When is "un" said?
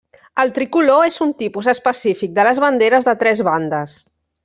1.27-1.33